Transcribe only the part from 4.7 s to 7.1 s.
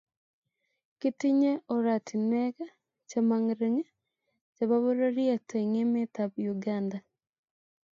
pororiet eng emetab Uganda